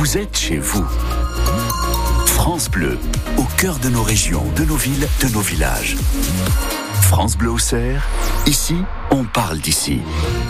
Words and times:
vous 0.00 0.16
êtes 0.16 0.38
chez 0.38 0.56
vous. 0.56 0.86
France 2.24 2.70
Bleu, 2.70 2.96
au 3.36 3.44
cœur 3.58 3.78
de 3.80 3.90
nos 3.90 4.02
régions, 4.02 4.42
de 4.56 4.64
nos 4.64 4.76
villes, 4.76 5.06
de 5.22 5.28
nos 5.28 5.40
villages. 5.40 5.94
France 7.02 7.36
Bleu 7.36 7.50
Auxerre, 7.50 8.08
ici, 8.46 8.76
on 9.10 9.24
parle 9.24 9.58
d'ici. 9.58 9.98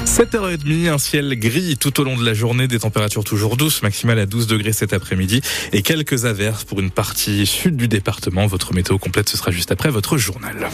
7h30, 0.06 0.88
un 0.90 0.98
ciel 0.98 1.36
gris 1.36 1.76
tout 1.76 2.00
au 2.00 2.04
long 2.04 2.16
de 2.16 2.24
la 2.24 2.32
journée, 2.32 2.68
des 2.68 2.78
températures 2.78 3.24
toujours 3.24 3.56
douces, 3.56 3.82
maximales 3.82 4.20
à 4.20 4.26
12 4.26 4.46
degrés 4.46 4.72
cet 4.72 4.92
après-midi 4.92 5.40
et 5.72 5.82
quelques 5.82 6.26
averses 6.26 6.62
pour 6.62 6.78
une 6.78 6.92
partie 6.92 7.44
sud 7.44 7.74
du 7.76 7.88
département. 7.88 8.46
Votre 8.46 8.72
météo 8.72 8.98
complète, 8.98 9.28
ce 9.28 9.36
sera 9.36 9.50
juste 9.50 9.72
après 9.72 9.90
votre 9.90 10.16
journal. 10.16 10.70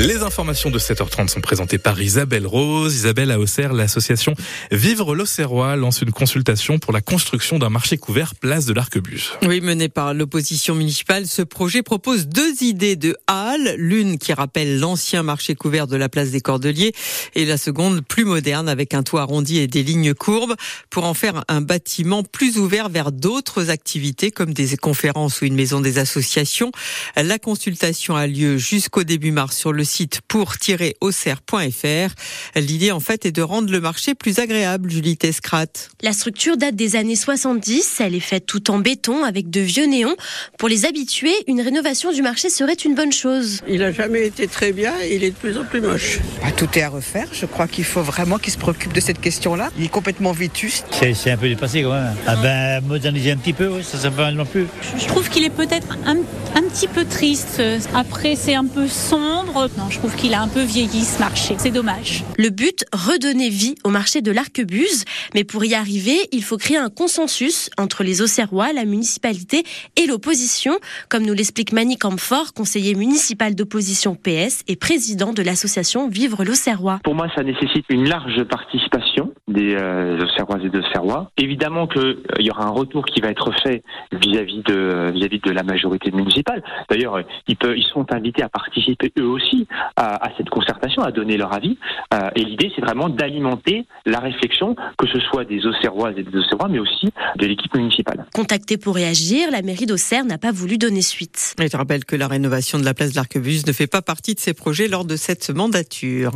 Les 0.00 0.24
informations 0.24 0.70
de 0.70 0.78
7h30 0.80 1.28
sont 1.28 1.40
présentées 1.40 1.78
par 1.78 2.02
Isabelle 2.02 2.48
Rose. 2.48 2.96
Isabelle 2.96 3.30
à 3.30 3.38
Auxerre, 3.38 3.72
l'association 3.72 4.34
Vivre 4.72 5.14
l'Auxerrois 5.14 5.76
lance 5.76 6.02
une 6.02 6.10
consultation 6.10 6.80
pour 6.80 6.92
la 6.92 7.00
construction 7.00 7.60
d'un 7.60 7.68
marché 7.68 7.96
couvert 7.96 8.34
place 8.34 8.66
de 8.66 8.72
l'Arquebuse. 8.72 9.30
Oui, 9.46 9.60
mené 9.60 9.88
par 9.88 10.12
l'opposition 10.12 10.74
municipale, 10.74 11.28
ce 11.28 11.42
projet 11.42 11.84
propose 11.84 12.26
deux 12.26 12.64
idées 12.64 12.96
de 12.96 13.16
halles. 13.28 13.76
L'une 13.78 14.18
qui 14.18 14.32
rappelle 14.32 14.80
l'ancien 14.80 15.22
marché 15.22 15.54
couvert 15.54 15.86
de 15.86 15.96
la 15.96 16.08
place 16.08 16.32
des 16.32 16.40
Cordeliers 16.40 16.92
et 17.36 17.44
la 17.44 17.56
seconde 17.56 18.04
plus 18.04 18.24
moderne 18.24 18.68
avec 18.68 18.94
un 18.94 19.04
toit 19.04 19.20
arrondi 19.20 19.58
et 19.58 19.68
des 19.68 19.84
lignes 19.84 20.12
courbes 20.12 20.56
pour 20.90 21.04
en 21.04 21.14
faire 21.14 21.44
un 21.46 21.60
bâtiment 21.60 22.24
plus 22.24 22.58
ouvert 22.58 22.88
vers 22.88 23.12
d'autres 23.12 23.70
activités 23.70 24.32
comme 24.32 24.54
des 24.54 24.76
conférences 24.76 25.40
ou 25.40 25.44
une 25.44 25.54
maison 25.54 25.80
des 25.80 25.98
associations. 25.98 26.72
La 27.14 27.38
consultation 27.38 28.16
a 28.16 28.26
lieu 28.26 28.58
jusqu'au 28.58 29.04
début 29.04 29.30
mars 29.30 29.56
sur 29.56 29.72
le 29.72 29.83
site 29.84 30.20
pour-auxerre.fr. 30.28 32.14
L'idée, 32.56 32.90
en 32.90 33.00
fait, 33.00 33.26
est 33.26 33.32
de 33.32 33.42
rendre 33.42 33.70
le 33.70 33.80
marché 33.80 34.14
plus 34.14 34.38
agréable, 34.38 34.90
Julie 34.90 35.16
Tescrat. 35.16 35.66
La 36.02 36.12
structure 36.12 36.56
date 36.56 36.76
des 36.76 36.96
années 36.96 37.16
70. 37.16 38.00
Elle 38.00 38.14
est 38.14 38.20
faite 38.20 38.46
tout 38.46 38.70
en 38.70 38.78
béton 38.78 39.24
avec 39.24 39.50
de 39.50 39.60
vieux 39.60 39.86
néons. 39.86 40.16
Pour 40.58 40.68
les 40.68 40.84
habitués, 40.84 41.34
une 41.46 41.60
rénovation 41.60 42.12
du 42.12 42.22
marché 42.22 42.50
serait 42.50 42.74
une 42.74 42.94
bonne 42.94 43.12
chose. 43.12 43.60
Il 43.68 43.78
n'a 43.78 43.92
jamais 43.92 44.26
été 44.26 44.48
très 44.48 44.72
bien 44.72 44.92
il 45.14 45.24
est 45.24 45.30
de 45.30 45.36
plus 45.36 45.56
en 45.58 45.64
plus 45.64 45.80
moche. 45.80 46.18
Bah, 46.42 46.50
tout 46.56 46.68
est 46.76 46.82
à 46.82 46.88
refaire. 46.88 47.28
Je 47.32 47.46
crois 47.46 47.68
qu'il 47.68 47.84
faut 47.84 48.02
vraiment 48.02 48.38
qu'il 48.38 48.52
se 48.52 48.58
préoccupe 48.58 48.92
de 48.92 49.00
cette 49.00 49.20
question-là. 49.20 49.70
Il 49.78 49.84
est 49.84 49.88
complètement 49.88 50.32
vétuste. 50.32 50.86
C'est 50.90 51.30
un 51.30 51.36
peu 51.36 51.48
dépassé 51.48 51.82
quand 51.82 51.92
même. 51.92 52.14
Ah 52.26 52.36
ben, 52.36 52.80
moderniser 52.84 53.32
un 53.32 53.36
petit 53.36 53.52
peu, 53.52 53.68
oui, 53.68 53.82
ça 53.84 53.98
ne 54.08 54.14
va 54.14 54.30
non 54.32 54.44
plus. 54.44 54.66
Je 54.98 55.06
trouve 55.06 55.28
qu'il 55.28 55.44
est 55.44 55.50
peut-être 55.50 55.96
un, 56.06 56.16
un 56.16 56.62
petit 56.62 56.88
peu 56.88 57.04
triste. 57.04 57.62
Après, 57.94 58.36
c'est 58.36 58.54
un 58.54 58.64
peu 58.64 58.88
sombre. 58.88 59.68
Non, 59.76 59.90
je 59.90 59.98
trouve 59.98 60.14
qu'il 60.14 60.34
a 60.34 60.40
un 60.40 60.46
peu 60.46 60.62
vieilli 60.62 61.02
ce 61.02 61.18
marché. 61.18 61.56
C'est 61.58 61.72
dommage. 61.72 62.22
Le 62.38 62.50
but, 62.50 62.84
redonner 62.92 63.48
vie 63.48 63.74
au 63.82 63.88
marché 63.88 64.22
de 64.22 64.30
l'Arquebuse. 64.30 65.04
Mais 65.34 65.42
pour 65.42 65.64
y 65.64 65.74
arriver, 65.74 66.16
il 66.30 66.44
faut 66.44 66.56
créer 66.56 66.76
un 66.76 66.90
consensus 66.90 67.70
entre 67.76 68.04
les 68.04 68.22
Auxerrois, 68.22 68.72
la 68.72 68.84
municipalité 68.84 69.64
et 69.96 70.06
l'opposition, 70.06 70.78
comme 71.08 71.24
nous 71.24 71.34
l'explique 71.34 71.72
Mani 71.72 71.98
Camfort, 71.98 72.52
conseiller 72.54 72.94
municipal 72.94 73.56
d'opposition 73.56 74.14
PS 74.14 74.62
et 74.68 74.76
président 74.76 75.32
de 75.32 75.42
l'association 75.42 76.08
Vivre 76.08 76.44
l'Auxerrois. 76.44 77.00
Pour 77.02 77.16
moi, 77.16 77.26
ça 77.34 77.42
nécessite 77.42 77.84
une 77.88 78.08
large 78.08 78.44
participation 78.44 79.33
des 79.54 79.74
euh, 79.74 80.18
Auxerrois 80.22 80.58
et 80.62 80.68
de 80.68 80.80
Auxerrois. 80.80 81.30
Évidemment 81.38 81.86
qu'il 81.86 82.02
euh, 82.02 82.40
y 82.40 82.50
aura 82.50 82.64
un 82.64 82.70
retour 82.70 83.04
qui 83.06 83.20
va 83.20 83.28
être 83.28 83.50
fait 83.62 83.82
vis-à-vis 84.12 84.62
de 84.64 85.10
vis-à-vis 85.12 85.40
de 85.40 85.50
la 85.50 85.62
majorité 85.62 86.10
municipale. 86.10 86.62
D'ailleurs, 86.90 87.20
ils, 87.48 87.56
peuvent, 87.56 87.76
ils 87.76 87.86
sont 87.86 88.06
invités 88.12 88.42
à 88.42 88.48
participer 88.48 89.12
eux 89.18 89.26
aussi 89.26 89.66
à, 89.96 90.26
à 90.26 90.30
cette 90.36 90.50
concertation, 90.50 91.02
à 91.02 91.12
donner 91.12 91.36
leur 91.36 91.54
avis. 91.54 91.78
Euh, 92.12 92.30
et 92.36 92.44
l'idée, 92.44 92.72
c'est 92.74 92.82
vraiment 92.82 93.08
d'alimenter 93.08 93.86
la 94.06 94.18
réflexion, 94.18 94.74
que 94.98 95.06
ce 95.06 95.20
soit 95.20 95.44
des 95.44 95.64
Auxerroises 95.66 96.14
et 96.16 96.22
des 96.22 96.36
Auxerrois, 96.36 96.68
mais 96.68 96.78
aussi 96.78 97.08
de 97.36 97.46
l'équipe 97.46 97.74
municipale. 97.74 98.26
Contacté 98.34 98.76
pour 98.76 98.94
réagir, 98.94 99.50
la 99.50 99.62
mairie 99.62 99.86
d'Auxerre 99.86 100.24
n'a 100.24 100.38
pas 100.38 100.52
voulu 100.52 100.78
donner 100.78 101.02
suite. 101.02 101.54
Et 101.60 101.68
je 101.68 101.76
rappelle 101.76 102.04
que 102.04 102.16
la 102.16 102.28
rénovation 102.28 102.78
de 102.78 102.84
la 102.84 102.94
place 102.94 103.12
de 103.12 103.16
l'Arquebuse 103.16 103.66
ne 103.66 103.72
fait 103.72 103.86
pas 103.86 104.02
partie 104.02 104.34
de 104.34 104.40
ces 104.40 104.54
projets 104.54 104.88
lors 104.88 105.04
de 105.04 105.16
cette 105.16 105.50
mandature. 105.50 106.32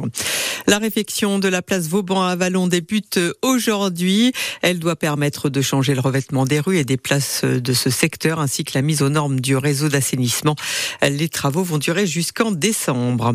La 0.67 0.79
réfection 0.79 1.39
de 1.39 1.49
la 1.49 1.63
place 1.63 1.89
Vauban 1.89 2.23
à 2.23 2.37
Vallon 2.37 2.67
débute 2.67 3.08
aujourd'hui. 3.43 4.33
Elle 4.63 4.79
doit 4.79 4.97
permettre 4.97 5.49
de 5.49 5.63
changer 5.63 5.95
le 5.95 6.01
revêtement 6.01 6.45
des 6.45 6.61
rues 6.61 6.79
et 6.79 6.85
des 6.85 6.97
places 6.97 7.45
de 7.45 7.73
ce 7.73 7.91
secteur 7.91 8.41
ainsi 8.41 8.65
que 8.65 8.73
la 8.75 8.83
mise 8.83 9.03
aux 9.03 9.09
normes 9.09 9.41
du 9.41 9.57
réseau 9.57 9.89
d'assainissement. 9.89 10.57
Les 11.03 11.29
travaux 11.29 11.63
vont 11.63 11.79
durer 11.79 12.07
jusqu'en 12.07 12.51
décembre. 12.51 13.35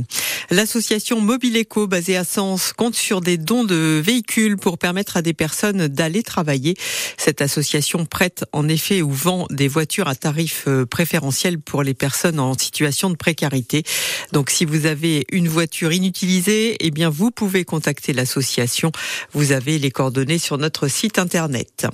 L'association 0.49 1.21
Mobile 1.21 1.57
Eco 1.57 1.87
basée 1.87 2.17
à 2.17 2.23
Sens 2.23 2.73
compte 2.73 2.95
sur 2.95 3.21
des 3.21 3.37
dons 3.37 3.63
de 3.63 4.01
véhicules 4.03 4.57
pour 4.57 4.77
permettre 4.77 5.17
à 5.17 5.21
des 5.21 5.33
personnes 5.33 5.87
d'aller 5.87 6.23
travailler. 6.23 6.75
Cette 7.17 7.41
association 7.41 8.05
prête 8.05 8.45
en 8.51 8.67
effet 8.67 9.01
ou 9.01 9.11
vend 9.11 9.47
des 9.49 9.67
voitures 9.67 10.07
à 10.07 10.15
tarif 10.15 10.67
préférentiel 10.89 11.59
pour 11.59 11.83
les 11.83 11.93
personnes 11.93 12.39
en 12.39 12.57
situation 12.57 13.09
de 13.09 13.15
précarité. 13.15 13.83
Donc 14.31 14.49
si 14.49 14.65
vous 14.65 14.85
avez 14.85 15.25
une 15.31 15.47
voiture 15.47 15.91
inutilisée, 15.93 16.77
eh 16.79 16.91
bien 16.91 17.09
vous 17.09 17.31
pouvez 17.31 17.63
contacter 17.63 18.13
l'association. 18.13 18.91
Vous 19.33 19.51
avez 19.51 19.62
les 19.65 19.91
coordonnées 19.91 20.37
sur 20.37 20.57
notre 20.57 20.87
site 20.87 21.19
internet. 21.19 21.87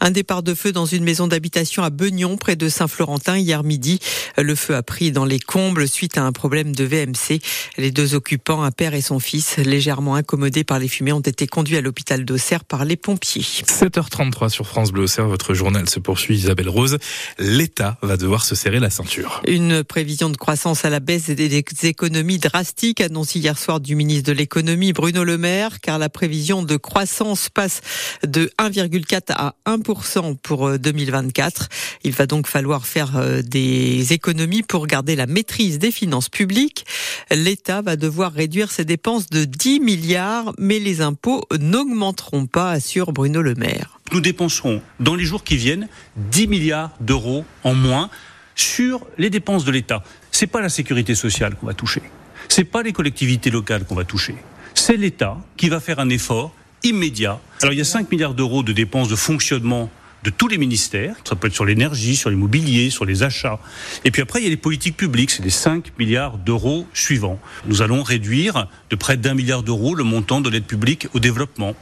Un 0.00 0.10
départ 0.10 0.42
de 0.42 0.54
feu 0.54 0.72
dans 0.72 0.86
une 0.86 1.02
maison 1.02 1.26
d'habitation 1.26 1.82
à 1.82 1.90
Beugnon 1.90 2.36
près 2.36 2.56
de 2.56 2.68
Saint-Florentin 2.68 3.36
hier 3.36 3.64
midi. 3.64 3.98
Le 4.36 4.54
feu 4.54 4.76
a 4.76 4.82
pris 4.82 5.10
dans 5.10 5.24
les 5.24 5.40
combles 5.40 5.88
suite 5.88 6.16
à 6.16 6.22
un 6.22 6.32
problème 6.32 6.74
de 6.74 6.84
VMC. 6.84 7.40
Les 7.76 7.90
deux 7.90 8.14
occupants, 8.14 8.62
un 8.62 8.70
père 8.70 8.94
et 8.94 9.00
son 9.00 9.18
fils, 9.18 9.56
légèrement 9.56 10.14
incommodés 10.14 10.64
par 10.64 10.78
les 10.78 10.88
fumées, 10.88 11.12
ont 11.12 11.20
été 11.20 11.46
conduits 11.46 11.76
à 11.76 11.80
l'hôpital 11.80 12.24
d'Auxerre 12.24 12.64
par 12.64 12.84
les 12.84 12.96
pompiers. 12.96 13.42
7h33 13.42 14.48
sur 14.48 14.66
France 14.66 14.92
Bleu 14.92 15.02
Auxerre, 15.02 15.26
votre 15.26 15.54
journal 15.54 15.88
se 15.88 15.98
poursuit. 15.98 16.36
Isabelle 16.36 16.68
Rose, 16.68 16.98
l'État 17.38 17.98
va 18.02 18.16
devoir 18.16 18.44
se 18.44 18.54
serrer 18.54 18.78
la 18.78 18.90
ceinture. 18.90 19.42
Une 19.46 19.82
prévision 19.82 20.30
de 20.30 20.36
croissance 20.36 20.84
à 20.84 20.90
la 20.90 21.00
baisse 21.00 21.30
des 21.30 21.64
économies 21.82 22.38
drastiques 22.38 23.00
annoncée 23.00 23.40
hier 23.40 23.58
soir 23.58 23.80
du 23.80 23.96
ministre 23.96 24.28
de 24.28 24.32
l'économie 24.32 24.92
Bruno 24.92 25.24
Le 25.24 25.36
Maire, 25.36 25.80
car 25.80 25.98
la 25.98 26.08
prévision 26.08 26.62
de 26.62 26.76
croissance 26.76 27.07
passe 27.52 27.80
de 28.26 28.50
1,4 28.58 29.22
à 29.30 29.54
1% 29.66 30.36
pour 30.36 30.78
2024. 30.78 31.68
Il 32.04 32.12
va 32.12 32.26
donc 32.26 32.46
falloir 32.46 32.86
faire 32.86 33.42
des 33.42 34.12
économies 34.12 34.62
pour 34.62 34.86
garder 34.86 35.16
la 35.16 35.26
maîtrise 35.26 35.78
des 35.78 35.90
finances 35.90 36.28
publiques. 36.28 36.86
L'État 37.30 37.82
va 37.82 37.96
devoir 37.96 38.32
réduire 38.32 38.70
ses 38.70 38.84
dépenses 38.84 39.28
de 39.28 39.44
10 39.44 39.80
milliards, 39.80 40.52
mais 40.58 40.78
les 40.78 41.00
impôts 41.00 41.44
n'augmenteront 41.58 42.46
pas, 42.46 42.70
assure 42.70 43.12
Bruno 43.12 43.42
Le 43.42 43.54
Maire. 43.54 43.98
Nous 44.12 44.20
dépenserons 44.20 44.80
dans 45.00 45.14
les 45.14 45.24
jours 45.24 45.44
qui 45.44 45.56
viennent 45.56 45.88
10 46.16 46.46
milliards 46.46 46.90
d'euros 47.00 47.44
en 47.64 47.74
moins 47.74 48.10
sur 48.54 49.06
les 49.18 49.30
dépenses 49.30 49.64
de 49.64 49.70
l'État. 49.70 50.02
C'est 50.32 50.46
pas 50.46 50.60
la 50.60 50.68
sécurité 50.68 51.14
sociale 51.14 51.54
qu'on 51.56 51.66
va 51.66 51.74
toucher. 51.74 52.02
C'est 52.48 52.64
pas 52.64 52.82
les 52.82 52.92
collectivités 52.92 53.50
locales 53.50 53.84
qu'on 53.84 53.94
va 53.94 54.04
toucher. 54.04 54.34
C'est 54.74 54.96
l'État 54.96 55.36
qui 55.56 55.68
va 55.68 55.80
faire 55.80 55.98
un 55.98 56.08
effort 56.08 56.54
immédiat. 56.82 57.40
Alors 57.62 57.72
il 57.72 57.78
y 57.78 57.82
a 57.82 57.84
5 57.84 58.10
milliards 58.10 58.34
d'euros 58.34 58.62
de 58.62 58.72
dépenses 58.72 59.08
de 59.08 59.16
fonctionnement 59.16 59.90
de 60.24 60.30
tous 60.30 60.48
les 60.48 60.58
ministères. 60.58 61.16
Ça 61.24 61.36
peut 61.36 61.48
être 61.48 61.54
sur 61.54 61.64
l'énergie, 61.64 62.16
sur 62.16 62.30
l'immobilier, 62.30 62.90
sur 62.90 63.04
les 63.04 63.22
achats. 63.22 63.58
Et 64.04 64.10
puis 64.10 64.22
après, 64.22 64.40
il 64.40 64.44
y 64.44 64.46
a 64.46 64.50
les 64.50 64.56
politiques 64.56 64.96
publiques. 64.96 65.30
C'est 65.30 65.42
les 65.42 65.50
5 65.50 65.92
milliards 65.98 66.38
d'euros 66.38 66.86
suivants. 66.92 67.38
Nous 67.66 67.82
allons 67.82 68.02
réduire 68.02 68.68
de 68.90 68.96
près 68.96 69.16
d'un 69.16 69.34
milliard 69.34 69.62
d'euros 69.62 69.94
le 69.94 70.04
montant 70.04 70.40
de 70.40 70.50
l'aide 70.50 70.64
publique 70.64 71.08
au 71.14 71.20
développement. 71.20 71.74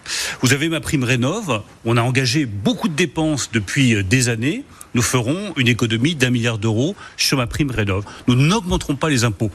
Vous 0.42 0.52
avez 0.52 0.68
ma 0.68 0.80
prime 0.80 1.04
Rénov. 1.04 1.62
On 1.84 1.96
a 1.96 2.02
engagé 2.02 2.46
beaucoup 2.46 2.88
de 2.88 2.94
dépenses 2.94 3.50
depuis 3.52 4.02
des 4.04 4.28
années. 4.28 4.64
Nous 4.94 5.02
ferons 5.02 5.52
une 5.56 5.68
économie 5.68 6.14
d'un 6.14 6.30
milliard 6.30 6.58
d'euros 6.58 6.96
sur 7.16 7.38
ma 7.38 7.46
prime 7.46 7.70
Rénov. 7.70 8.04
Nous 8.28 8.34
n'augmenterons 8.34 8.96
pas 8.96 9.08
les 9.08 9.24
impôts. 9.24 9.50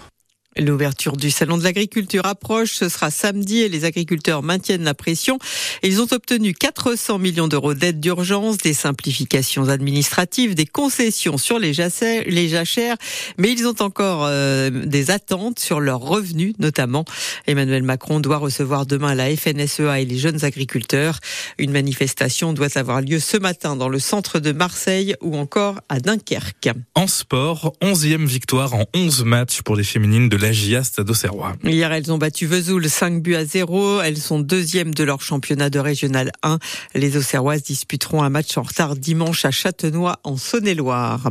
L'ouverture 0.57 1.17
du 1.17 1.31
salon 1.31 1.57
de 1.57 1.63
l'agriculture 1.63 2.25
approche, 2.25 2.73
ce 2.73 2.89
sera 2.89 3.09
samedi 3.09 3.59
et 3.59 3.69
les 3.69 3.85
agriculteurs 3.85 4.44
maintiennent 4.44 4.84
la 4.84 4.94
pression. 4.94 5.39
Ils 5.81 6.01
ont 6.01 6.07
obtenu 6.12 6.53
400 6.53 7.19
millions 7.19 7.47
d'euros 7.47 7.73
d'aide 7.73 8.00
d'urgence, 8.00 8.57
des 8.57 8.73
simplifications 8.73 9.69
administratives, 9.69 10.53
des 10.53 10.65
concessions 10.65 11.38
sur 11.38 11.57
les 11.57 11.71
les 11.71 12.50
jachères 12.50 12.98
mais 13.38 13.51
ils 13.51 13.65
ont 13.65 13.75
encore 13.80 14.25
euh, 14.25 14.69
des 14.69 15.12
attentes 15.12 15.59
sur 15.59 15.80
leurs 15.80 16.01
revenus 16.01 16.54
notamment. 16.59 17.06
Emmanuel 17.47 17.83
Macron 17.83 18.19
doit 18.19 18.38
recevoir 18.38 18.86
demain 18.86 19.15
la 19.15 19.36
FNSEA 19.36 20.01
et 20.01 20.06
les 20.06 20.18
jeunes 20.18 20.44
agriculteurs. 20.44 21.19
Une 21.57 21.71
manifestation 21.71 22.54
doit 22.54 22.77
avoir 22.77 23.01
lieu 23.01 23.19
ce 23.19 23.38
matin 23.38 23.75
dans 23.75 23.89
le 23.89 24.00
centre 24.00 24.39
de 24.39 24.51
Marseille 24.51 25.15
ou 25.21 25.38
encore 25.38 25.80
à 25.89 26.00
Dunkerque. 26.00 26.69
En 26.95 27.07
sport, 27.07 27.74
11e 27.81 28.25
victoire 28.25 28.74
en 28.74 28.86
11 28.94 29.24
matchs 29.24 29.62
pour 29.62 29.75
les 29.75 29.83
féminines 29.83 30.30
de 30.30 30.41
Stade 30.84 31.08
Auxerrois. 31.08 31.54
Hier, 31.64 31.92
elles 31.92 32.12
ont 32.12 32.18
battu 32.18 32.48
Vesoul 32.48 32.90
5 32.90 33.22
buts 33.22 33.36
à 33.36 33.46
0. 33.46 34.02
Elles 34.02 34.18
sont 34.18 34.40
deuxièmes 34.40 34.92
de 34.92 35.04
leur 35.04 35.22
championnat 35.22 35.70
de 35.70 35.78
régional 35.78 36.32
1. 36.42 36.58
Les 36.96 37.16
Auxerroises 37.16 37.62
disputeront 37.62 38.24
un 38.24 38.30
match 38.30 38.58
en 38.58 38.64
retard 38.64 38.96
dimanche 38.96 39.46
à 39.46 39.52
Châtenois 39.52 40.20
en 40.24 40.38
Saône-et-Loire. 40.38 41.30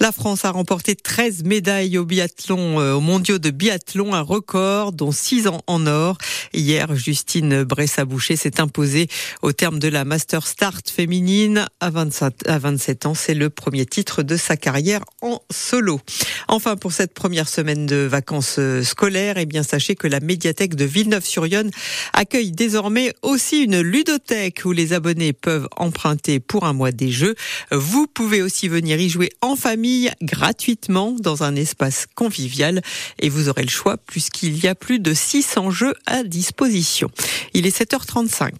La 0.00 0.10
France 0.10 0.46
a 0.46 0.50
remporté 0.52 0.96
13 0.96 1.44
médailles 1.44 1.98
au 1.98 2.06
biathlon, 2.06 2.80
euh, 2.80 2.94
au 2.94 3.00
mondiaux 3.00 3.38
de 3.38 3.50
biathlon, 3.50 4.14
un 4.14 4.22
record, 4.22 4.92
dont 4.92 5.12
6 5.12 5.48
ans 5.48 5.60
en 5.66 5.86
or. 5.86 6.16
Hier, 6.54 6.96
Justine 6.96 7.62
Bressa-Boucher 7.62 8.36
s'est 8.36 8.58
imposée 8.58 9.08
au 9.42 9.52
terme 9.52 9.78
de 9.78 9.88
la 9.88 10.06
Master 10.06 10.46
Start 10.46 10.88
féminine 10.88 11.66
à 11.80 11.90
27, 11.90 12.48
à 12.48 12.58
27 12.58 13.04
ans. 13.04 13.14
C'est 13.14 13.34
le 13.34 13.50
premier 13.50 13.84
titre 13.84 14.22
de 14.22 14.38
sa 14.38 14.56
carrière 14.56 15.02
en 15.20 15.42
solo. 15.52 16.00
Enfin, 16.48 16.76
pour 16.76 16.92
cette 16.92 17.12
première 17.12 17.48
semaine 17.48 17.84
de 17.84 17.96
vacances 17.96 18.45
euh, 18.58 18.82
scolaires, 18.82 19.38
eh 19.38 19.46
bien, 19.46 19.62
sachez 19.62 19.94
que 19.94 20.06
la 20.06 20.20
médiathèque 20.20 20.74
de 20.74 20.84
Villeneuve-sur-Yonne 20.84 21.70
accueille 22.12 22.52
désormais 22.52 23.12
aussi 23.22 23.62
une 23.62 23.80
ludothèque 23.80 24.62
où 24.64 24.72
les 24.72 24.92
abonnés 24.92 25.32
peuvent 25.32 25.68
emprunter 25.76 26.40
pour 26.40 26.64
un 26.64 26.72
mois 26.72 26.92
des 26.92 27.10
jeux. 27.10 27.34
Vous 27.70 28.06
pouvez 28.06 28.42
aussi 28.42 28.68
venir 28.68 29.00
y 29.00 29.08
jouer 29.08 29.30
en 29.40 29.56
famille 29.56 30.10
gratuitement 30.22 31.12
dans 31.18 31.42
un 31.42 31.56
espace 31.56 32.06
convivial 32.14 32.82
et 33.18 33.28
vous 33.28 33.48
aurez 33.48 33.62
le 33.62 33.68
choix 33.68 33.96
puisqu'il 33.96 34.62
y 34.62 34.68
a 34.68 34.74
plus 34.74 34.98
de 34.98 35.14
600 35.14 35.70
jeux 35.70 35.94
à 36.06 36.22
disposition. 36.22 37.10
Il 37.54 37.66
est 37.66 37.76
7h35. 37.76 38.52